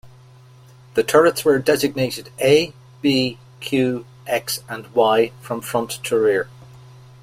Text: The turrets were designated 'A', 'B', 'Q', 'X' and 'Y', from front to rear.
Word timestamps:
The 0.95 1.03
turrets 1.03 1.45
were 1.45 1.59
designated 1.59 2.31
'A', 2.41 2.73
'B', 3.03 3.37
'Q', 3.59 4.07
'X' 4.25 4.63
and 4.67 4.87
'Y', 4.95 5.31
from 5.43 5.61
front 5.61 5.91
to 6.05 6.17
rear. 6.17 6.47